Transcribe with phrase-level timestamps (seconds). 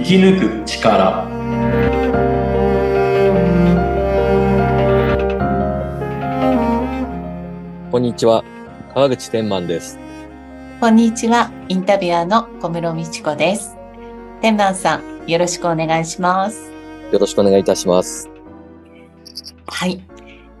[0.00, 1.28] 生き抜く力
[7.90, 8.42] こんにちは、
[8.94, 9.98] 川口天満です。
[10.80, 11.52] こんにちは。
[11.68, 13.76] インタビュアーの小室美智子です。
[14.40, 16.72] 天満さん、よろしくお願いします。
[17.12, 18.30] よろしくお願いいたします。
[19.66, 20.02] はい。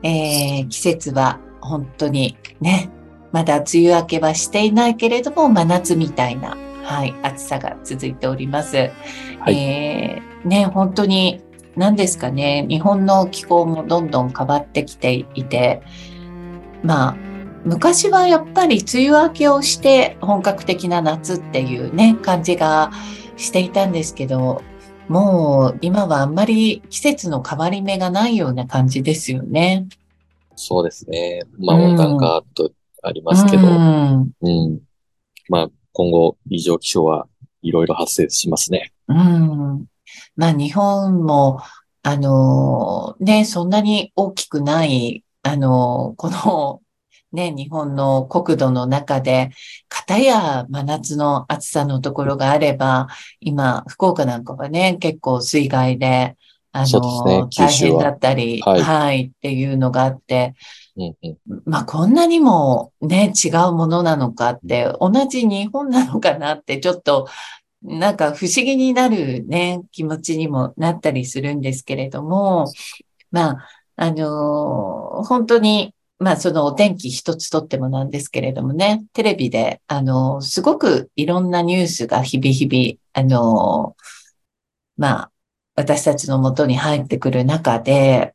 [0.02, 2.90] えー、季節は本当にね、
[3.32, 8.90] まだ梅雨明けはしていないけれども、真夏みたいな、はい、暑さが続いております。
[9.40, 11.40] はいえー、ね、本当に、
[11.76, 15.82] 何ですかね、日本の気候もどんどん変わってきていて、
[16.82, 17.16] まあ、
[17.64, 22.90] 昔はやっぱり梅雨明けをして本格的な夏っていうね、感じが
[23.36, 24.62] していたんですけど、
[25.08, 29.88] もう今はあんまり季節の変わり目がないような感じですよね。
[30.54, 31.42] そうですね。
[31.58, 32.70] まあ、うん温暖化と
[33.02, 34.74] ありますけど、ううん。
[34.74, 34.80] ん。
[35.48, 37.26] まあ、今後、異常気象は
[37.62, 38.92] いろいろ発生しますね。
[39.10, 39.86] うん。
[40.36, 41.60] まあ日本も、
[42.02, 46.80] あのね、そんなに大きくない、あのこの
[47.32, 49.50] ね、日本の国土の中で、
[49.88, 53.08] 片や真夏の暑さのところがあれば、
[53.40, 56.36] 今、福岡なんかはね、結構水害で、
[56.72, 60.54] あの、九州は大変だったり、はいはい、っていうのがあって、
[60.96, 61.62] うんうん。
[61.66, 67.28] まあ、こんなにもね、違うものなのかって、同じ日本なのかなって、ちょっと、
[67.82, 72.66] なんか不思議になるね、気持ちにもなったりするんですけれども、
[73.30, 84.02] まあ、あのー本当に、まあ、そのお天気一つとってもなんですけれどもね、テレビで、あのーすごくいろんなニュースが日々日々、あのー
[84.96, 85.32] まあ、
[85.76, 88.34] 私たちのもとに入ってくる中で、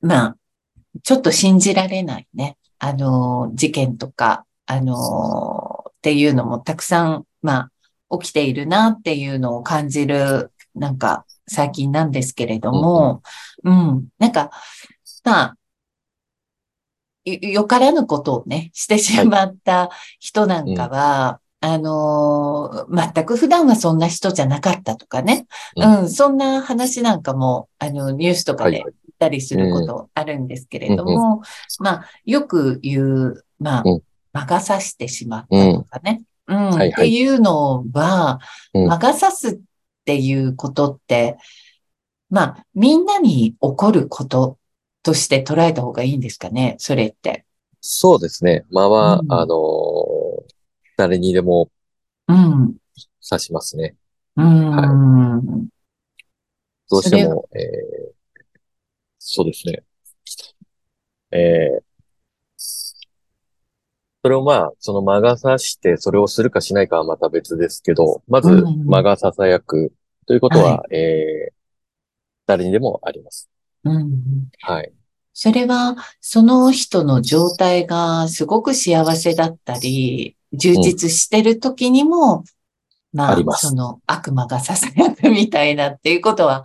[0.00, 0.36] まあ、
[1.02, 7.70] ちょっと信じられないね、あの事件とか、あのっていうのもたくさん、まあ、
[8.10, 13.22] 起きているなっていうのを感じる、なんか、最近なんですけれども、
[13.62, 14.50] うん、なんか、
[15.24, 15.56] まあ、
[17.24, 25.46] よよからぬことをね、してしまった人なんかは、あのー全く普段はそんな人じゃなかったとかね、
[25.76, 28.92] ううん、そんな話なんかも、あの、ニュースとかではいはい。
[28.92, 31.42] 言ったりすることあるんですけれども、
[31.80, 34.02] まあ、よく言う、まあうん、
[34.32, 38.40] 魔が差してしまったとかね、うん、はいはいっていうのは、
[38.74, 39.58] うん魔が差すっ
[40.04, 41.36] ていうことって、
[42.30, 44.58] まあ、みんなに起こること
[45.02, 47.44] として捉えた方がいいんですかね、それって。
[47.80, 48.64] そうですね。
[48.70, 50.56] 間は、うんあのー
[50.98, 51.70] 誰にでも
[52.28, 52.76] うん。
[53.30, 53.96] 指しますね。
[54.36, 55.68] うん。
[56.88, 58.16] どうしても、えー
[59.18, 59.82] そうですね。
[61.32, 61.86] えー
[64.26, 69.92] それをまあ、その魔が差して、それをするかしないかはまた別ですけど、まずうん魔が囁く
[70.26, 71.54] ということは、はえー
[72.48, 73.48] 誰にでもあります。
[73.84, 74.48] うん。
[74.62, 74.92] はい。
[75.32, 82.44] それは、その人の状態がすごく幸せだったり、充実してる時にも、
[83.12, 86.64] まあ、ありますその悪魔が囁くみたいなっていうことは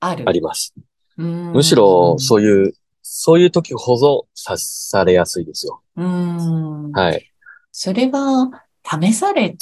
[0.00, 0.24] ある。
[0.26, 0.74] あります。
[1.16, 2.72] むむしろ、そういう、
[3.02, 5.82] そういう時ほど察されやすいですよ。
[5.96, 6.73] うん。
[6.94, 7.30] はい。
[7.72, 9.56] それは、試され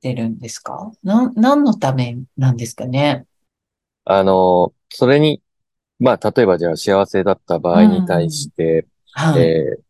[0.00, 0.92] てるんですか？
[1.02, 3.26] な、何のためなんですかね？
[4.04, 5.42] あの、それに、
[5.98, 9.42] まあ、例えばじゃあ幸せだった場合に対して、はい。
[9.42, 9.86] えー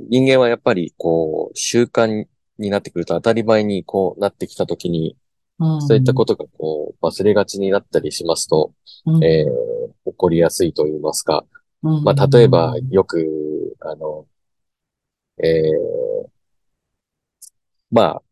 [0.00, 5.16] 人間はやっぱり、こう、習慣になってくると当たり前にこうなってきたときに、
[5.58, 8.72] うんそういったことがこう、忘れがちになったりしますと、
[9.06, 11.44] うんえー起こりやすいと言いますか。
[11.82, 14.26] うんまあ、例えば、よく、あの、
[15.42, 16.28] えー
[17.90, 18.22] まあ、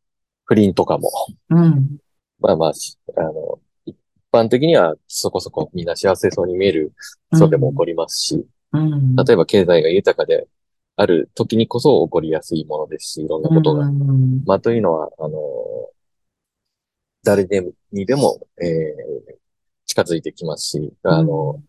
[0.44, 1.10] 不倫とかも、
[1.50, 1.98] うん。
[2.40, 3.96] まあまあ、しあの、一
[4.32, 6.92] 般的にはそこそこみんな幸せそうに見える
[7.32, 9.16] 人でも起こりますし、うん。
[9.16, 10.46] 例えば経済が豊かで
[10.96, 13.86] ある時にこそ起こりやすいものですし、いろんなことが。
[13.86, 14.42] うん。
[14.44, 15.38] まあ、というのは、あの、
[17.22, 17.62] 誰で
[17.92, 19.36] にでも、えー
[19.88, 21.62] 近づいてきますし、あの、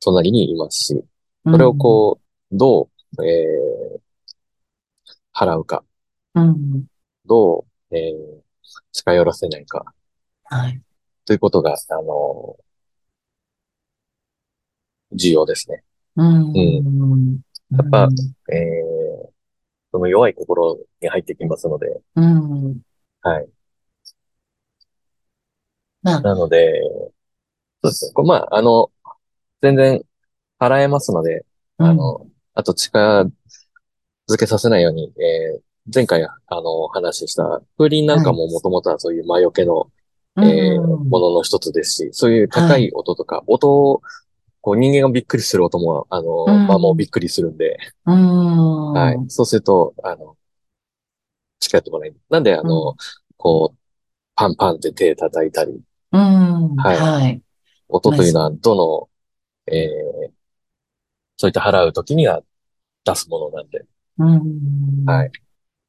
[0.00, 1.04] 隣にいますし、
[1.44, 2.20] それをこ
[2.52, 3.69] う、どう、えー
[5.40, 5.84] 払うか、
[6.34, 6.86] うん。
[7.24, 8.40] どう、えー
[8.92, 9.84] 近寄らせないか、
[10.44, 10.80] はい。
[11.24, 12.56] ということが、あの、
[15.12, 15.82] 重要ですね。
[16.16, 17.40] うん。
[17.70, 18.08] やっぱ
[18.52, 19.30] えー
[19.92, 22.80] その弱い心に入ってきますので、うん。
[23.22, 23.48] はい。
[26.02, 26.80] まあ、なので、
[27.82, 28.12] そうですね。
[28.12, 28.90] これまあ、あの、
[29.62, 30.02] 全然
[30.58, 31.46] 払えますので、
[31.78, 33.30] あの、あと近
[34.32, 35.60] づけさせないように、えー
[35.92, 39.90] 前回、あの、話した、風鈴なんかももともとはそういう魔除けの
[40.36, 44.02] うんえーものの一つですし、そういう高い音とか、音を、
[44.60, 48.92] こう人間がびっくりする音も、あの、うんまあもうびっくりするんで、うん。
[48.92, 49.16] はい。
[49.28, 50.36] そうすると、あの、
[51.58, 52.14] 近寄ってこない。
[52.28, 52.94] なんで、あの、う
[53.36, 53.78] こう、
[54.36, 55.80] パンパンって手叩いたり、
[56.12, 56.76] うん。
[56.76, 57.42] はいはい。
[57.88, 59.08] 音というのはど
[59.66, 60.30] の、えー、
[61.36, 62.42] そういった払うときには
[63.04, 63.84] 出すものなんで、
[64.20, 65.04] うん。
[65.06, 65.30] はい。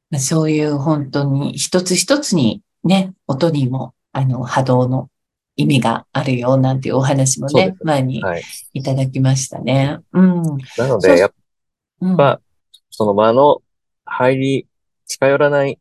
[0.10, 5.10] まあそういう本当に一つ一つにね、音にも、あの、波動の
[5.56, 8.44] 意味があるよなんていうお話もねそうで、す前にはい。
[8.74, 10.00] いただきましたね。
[10.13, 10.44] うん。
[10.44, 11.33] そうなので、やっ
[12.01, 12.18] うん。
[12.18, 12.42] ぱ、
[12.89, 13.62] その間の
[14.06, 14.68] 入り、
[15.06, 15.78] 近寄らない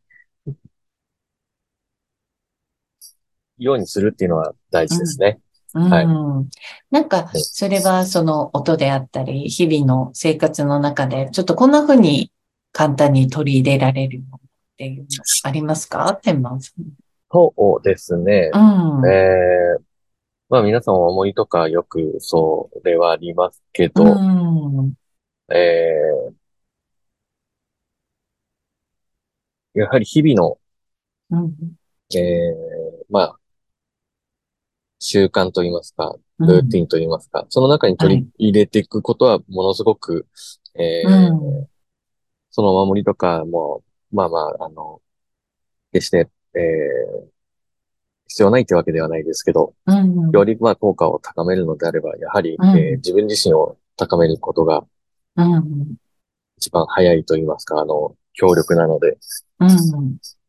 [3.59, 5.39] ようにするっていうのは大事ですね。
[5.73, 6.09] はいう
[6.43, 6.49] ん。
[6.91, 12.33] なんか、うんそれはその音であったり、日々の生活の中で、ちょっとこんな風に
[12.73, 14.41] 簡単に取り入れられるものっ
[14.77, 15.07] ていうの
[15.45, 16.15] ありますか？
[16.23, 16.73] 天満さ
[17.33, 18.51] そうですね。
[18.59, 18.99] ん。
[18.99, 19.09] うん。
[19.09, 19.83] えー、
[20.49, 24.07] まあ皆さんお思いとかよくそれはありますけど、う
[24.83, 24.95] ん。
[25.53, 30.59] えー、やはり日々の、
[31.31, 31.55] うん。
[32.17, 33.37] えー、まあ、
[34.99, 36.09] 習慣といいますか、
[36.39, 40.27] うんルーティンといいますか、その中に取り入れていくことはものすごく、
[40.75, 41.70] えーうん
[42.51, 43.83] そのお守りとかも、
[44.13, 45.01] まあまあ、あの、
[45.93, 47.29] 決して、えー、
[48.29, 50.31] 必要ないってわけではないですけど、うん。
[50.31, 54.85] よりまあ効果を高めるのであれば、やはり、うんえー自分自身を高めることが
[55.37, 55.97] うん。
[56.57, 59.17] 一番早いと言いますか、あの、強力なので、
[59.59, 59.69] うん。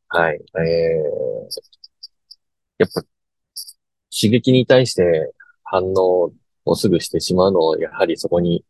[0.10, 0.42] はい。
[0.60, 1.62] えー、
[2.80, 3.02] やっぱ、
[4.14, 5.34] 刺激に対して
[5.64, 6.34] 反応
[6.66, 8.66] をすぐしてしまうのを、やはりそこに、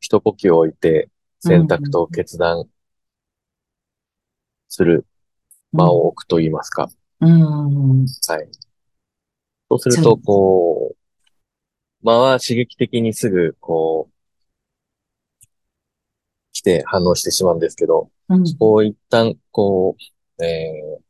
[0.00, 2.68] 一呼吸置いて、選択と決断
[4.68, 5.06] する
[5.72, 6.88] 間を置くと言いますか。
[7.20, 8.00] うん。
[8.00, 8.48] はい。
[9.68, 10.96] そうすると、こう、
[12.02, 15.46] 間は刺激的にすぐ、こう、
[16.52, 18.56] 来て反応してしまうんですけど、うん。
[18.58, 19.96] こう一旦、こ
[20.38, 21.02] う、えー、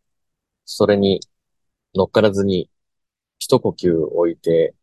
[0.64, 1.20] それに
[1.94, 2.70] 乗っからずに、
[3.38, 4.74] 一呼吸置いて、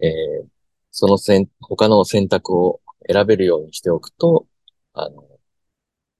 [0.00, 0.46] えー、
[0.90, 4.46] その選、他の選択を選べるようにしておくと、
[4.92, 5.24] あの、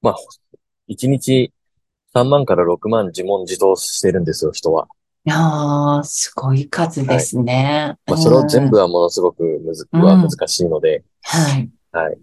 [0.01, 0.15] まあ、
[0.87, 1.53] 1日
[2.13, 4.87] 3万から6万自問自答してるんですよ、人は。
[5.25, 7.97] いやー、すごい数ですね。
[8.07, 11.69] まあ、それを全部うんはものすごくむず、うんは難しいので、はい。
[11.91, 12.17] はい。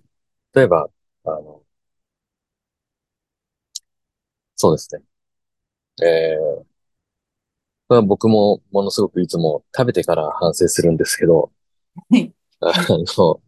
[0.54, 0.88] 例えば、
[1.24, 1.62] あの、
[4.56, 5.02] そうですね。
[6.02, 6.64] えー、
[7.88, 11.52] まあ僕もものすごくいつも食べてから反省するんですけど、
[12.10, 13.40] はいあの、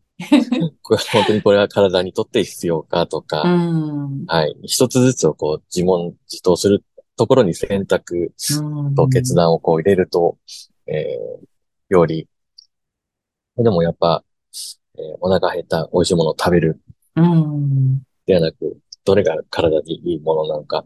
[0.82, 4.26] これ本当にこれは体にとって必要かとか、うん。
[4.26, 4.56] はい。
[4.64, 6.84] 一つずつをこう自問自答する
[7.16, 10.36] ところに選択うんと決断をこう入れると、
[10.86, 12.28] えー、より、
[13.56, 14.24] でもやっぱ、
[14.96, 16.80] えーお腹減った美味しいものを食べる
[17.16, 18.02] うん。
[18.26, 20.84] ではなく、どれが体にいいものなのか、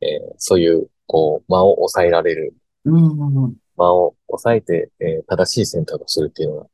[0.00, 3.56] えーそういう、こう、間を抑えられる、うん。
[3.76, 6.66] 間を抑えて、えー正しい選択をするっていうのは、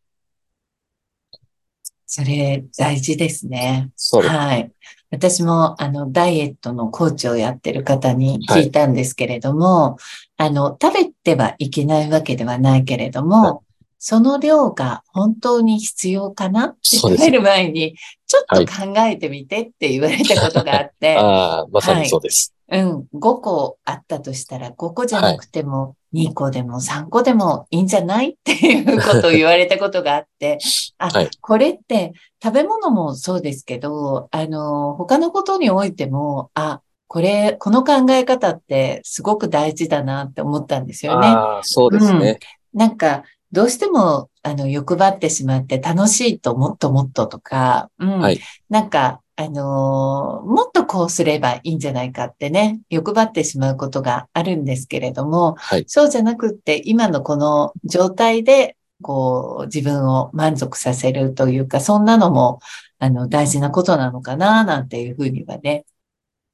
[2.07, 3.91] それ大事ですね。
[3.97, 4.35] そうです。
[4.35, 4.71] はい。
[5.11, 9.99] 私も、あの、ダイエットのコーチをやってる方に聞いたんですけれども、
[10.37, 13.67] あの、食べてはいけないわけではないけれども、はい
[13.99, 16.67] その量が本当に必要かな？
[16.67, 22.55] って食べる前に、ちょっと考えてみてって言われたことがあって、 ああ、まさにそうです。
[22.69, 28.31] うん、5個あったとしたら、5個じゃなくても、2個でも3個でもいいんじゃない？
[28.31, 30.59] っていうことを言われたことがあって、
[30.99, 41.29] あ、はいこれって食べ物もそうですけど、あの、他のことにおいても、あ、これ、この考え方ってすごく大事だなって思ったんですよね。
[41.63, 42.39] そうですね。
[42.75, 43.23] なんか、
[43.53, 48.19] どうしても、あの、欲張ってしまって楽しいともっともっととか、うん。
[48.21, 55.85] はいなんか、あのーもっとこうすればいいんじゃないかってね、欲張ってしまうことがあるんですけれども、はい。
[55.87, 62.61] そうじゃなくって、今のこの状態で、こう、自分を満足させるというか、そんなのも、
[62.99, 65.85] あの、大事なことなのかな、なんていうふうにはね、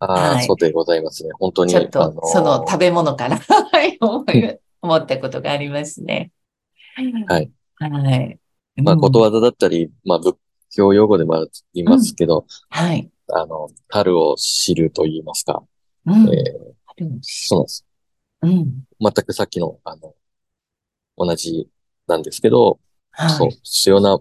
[0.01, 1.31] ああ、はいそうでございますね。
[1.39, 1.71] 本当に。
[1.71, 3.97] ちょっとあの、ーその食べ物からはい
[4.83, 6.33] 思ったことがありますね。
[7.29, 7.51] はい。
[7.77, 8.39] はい。
[8.83, 10.37] まあ、うんことわざだったり、まあ、仏
[10.75, 13.11] 教用語でもありますけど、はい。
[13.29, 15.63] あの、樽を知ると言いますか。
[16.07, 16.29] うん。
[16.35, 16.73] えー
[17.23, 17.87] そうなんです。
[18.43, 18.85] うん。
[19.01, 20.15] 全くさっきの、あの、
[21.17, 21.69] 同じ
[22.07, 22.79] なんですけど、
[23.39, 23.59] そう、はい。
[23.63, 24.21] 必要な、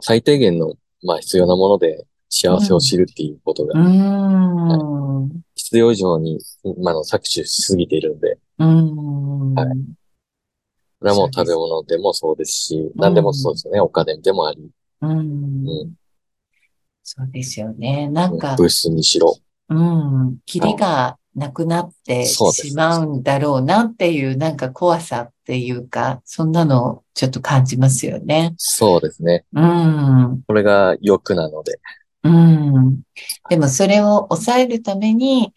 [0.00, 0.74] 最低限の、
[1.04, 3.82] まあ必要なもので、幸せを知るっていうことが、う
[5.24, 5.30] ん。
[5.54, 6.40] 必要以上に、
[6.82, 9.54] まあ、あの、搾取しすぎているんで、うん。
[9.54, 9.74] はいこ
[11.04, 13.80] れはもう食べ物でもそうですし、何でもそうですよね。
[13.80, 14.70] お金でもあり、
[15.02, 15.22] うんう
[15.84, 15.92] ん
[17.08, 18.08] そうですよね。
[18.08, 19.36] なんか、物質にしろ。
[19.68, 28.54] うん、キリがなくなってしまうんだろうなっていう、なんか怖さっていうか、そんなのをちょっと感じますよね。
[28.56, 29.44] そうですね。
[29.52, 31.78] うん、これが欲なので。
[32.24, 33.02] うん。
[33.48, 35.52] でもそれを抑えるために、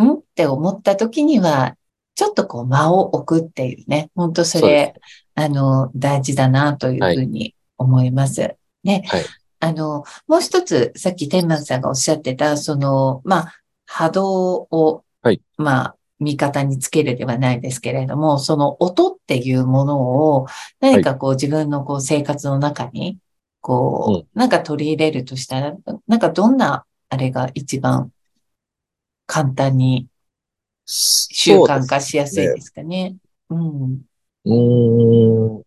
[0.00, 0.12] ん？
[0.12, 1.74] って思った時には、
[2.20, 4.94] ちょっとこう間を置くっていうね、本当それ、
[5.34, 8.56] あの、大事だなというふうに思います。
[8.84, 9.04] ね。
[9.06, 9.24] はい。
[9.60, 13.54] あの、もう一つ、さっき天満さんがおっしゃってた、その、まあ、
[13.86, 15.40] 波動を、はい。
[15.56, 20.46] まあ、味方につけるではないですけれども、その音っていうものを、
[20.80, 23.16] 何かこう自分のこう生活の中に、
[23.62, 25.74] こう、なんか取り入れるとしたら、
[26.06, 28.12] なんかどんなあれが一番
[29.24, 30.06] 簡単に
[30.90, 33.16] 習慣化しやすいですかね。
[33.48, 34.02] うん。
[34.44, 35.62] うーん。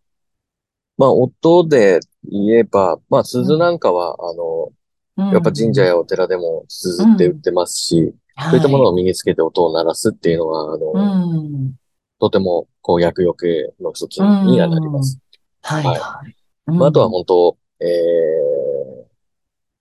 [0.97, 8.13] まあ、音で言えば、まあ、鈴なんかは、あの、やっぱ神社やお寺でも鈴って売ってますし、
[8.49, 11.75] そういったものを身につけて音を鳴らすっていうのは、あの、うん。
[12.19, 15.19] とても、こう、薬よけの一つにはなります。
[15.61, 16.35] はいはいはい。
[16.71, 19.05] まあ、あとは本当、ええ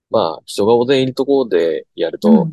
[0.09, 2.51] まあ、人が大勢いるところでやると、うん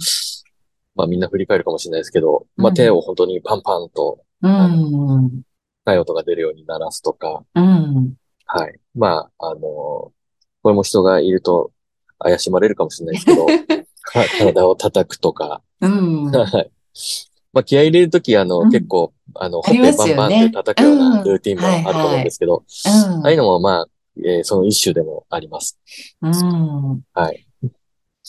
[1.01, 5.15] まあ、みんな振り返るかもしれないですけど、まあ、うん手を本当にパンパンと、うん。
[5.15, 5.43] うん。
[5.87, 8.15] 高い音が出るように鳴らすとか、うん。
[8.45, 8.79] はい。
[8.95, 10.13] まあ、あの、こ
[10.67, 11.73] れも人がいると
[12.19, 13.47] 怪しまれるかもしれないですけど、
[14.03, 16.25] か 体を叩くとか、うん。
[16.37, 16.71] はい。
[17.55, 22.89] まあ、気合い入れるとき、あの、うん結構、あの、あほっぺバンバンって叩くようなうんルーティンもあると思うんですけど、う
[23.19, 23.87] んああいうのも、まあ、
[24.19, 25.81] えーその一種でもあります。
[26.21, 27.01] うん。
[27.15, 27.47] はい。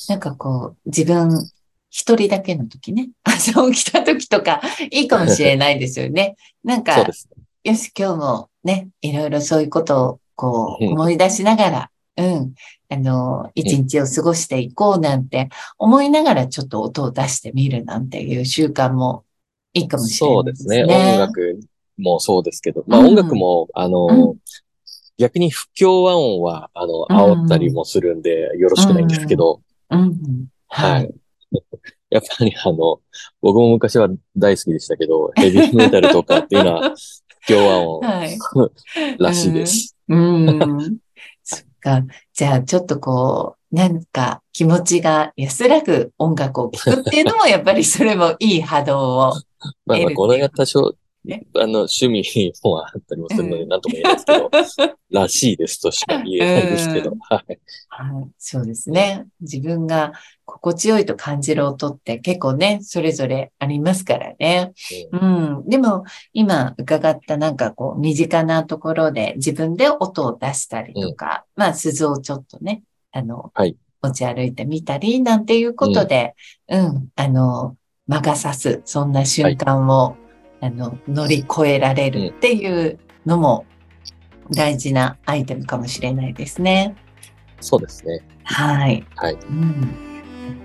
[0.07, 1.29] なんかこう、自分
[1.91, 6.38] 一人だけの時ね、 朝起きた時とか、いいかもしれないですよね。
[6.63, 6.98] なんそうか。
[7.63, 12.53] よし、今日もね、いろいろそういうことをこううん思い出しながら、うん、
[12.89, 19.25] あの、一日を過ごしていこうなんて思いながらちょっと音を出してみるなんていう習慣も
[19.74, 20.53] いいかもしれそないでね。
[20.53, 21.13] うですすね。
[21.13, 21.60] 音楽
[21.98, 24.38] もそうですけど、まあうん音楽も、あの、うん
[25.17, 30.17] 逆に不協和音は、あの、うん煽ったりもするんで、よろしくないんですけど、うん。
[30.67, 31.21] ははいい。。
[32.10, 33.00] やっぱりあの、
[33.41, 36.96] 僕も昔は大好きでしたけど、ヘビーメタルとかっていうのは
[37.41, 38.38] 不協和音はい。
[39.20, 39.96] らしいです。
[40.08, 40.98] うん。
[41.43, 42.03] そっか。
[42.34, 49.34] じゃあ、ちょっとこう、なんか気持ちが安らぐ音楽を聴くっていうのも、やっぱりそれもいい波動を。
[49.86, 57.59] まあまあ、これが多少、ねあの、趣味もあったりもするので、うんなんとも言えないですけど、 らしいですとしか言えないですけど、うんはい。
[57.89, 58.31] はい。
[58.37, 59.25] そうですね。
[59.41, 60.13] 自分が
[60.45, 64.73] 心地よいと感じる音って結構ね、それぞれありますからね。
[65.11, 65.63] うん。
[65.67, 76.35] でも、今伺ったなんかこう、身近なところで自分で音を出したりとか、まあ、鈴をちょっとね、あの、はい持ち歩いてみたり、なんていうことで、
[76.67, 80.17] うん、あの、魔が差す、そんな瞬間を、
[80.61, 83.65] あの、乗り越えられるっていうのも
[84.51, 86.95] 大事なアイテムかもしれないですね。
[87.59, 88.21] そうですね。
[88.43, 89.05] はい。
[89.15, 89.33] はい。
[89.33, 89.95] うん。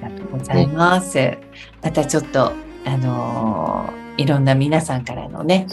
[0.02, 1.38] ありがとうございます。
[1.82, 2.52] またちょっと、
[2.84, 5.66] あのーいろんな皆さんからのね、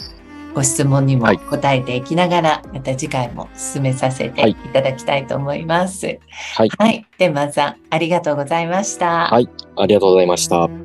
[0.54, 6.18] ご質問にもはい答えていきながら、また次回も進めさせていただきたいと思います。
[6.56, 6.68] はい。
[6.78, 7.06] はい。
[7.18, 9.28] で、まずさん、ありがとうございました。
[9.28, 10.83] はいありがとうございました。